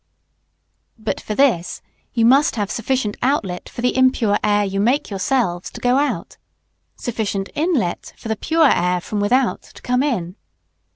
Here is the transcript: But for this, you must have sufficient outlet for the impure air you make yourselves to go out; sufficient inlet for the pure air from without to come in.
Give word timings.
But 0.97 1.21
for 1.21 1.35
this, 1.35 1.83
you 2.11 2.25
must 2.25 2.55
have 2.55 2.71
sufficient 2.71 3.17
outlet 3.21 3.69
for 3.69 3.81
the 3.83 3.95
impure 3.95 4.39
air 4.43 4.65
you 4.65 4.79
make 4.79 5.11
yourselves 5.11 5.69
to 5.69 5.79
go 5.79 5.97
out; 5.97 6.37
sufficient 6.95 7.49
inlet 7.53 8.11
for 8.17 8.27
the 8.27 8.35
pure 8.35 8.67
air 8.73 8.99
from 8.99 9.19
without 9.19 9.61
to 9.61 9.81
come 9.83 10.01
in. 10.01 10.37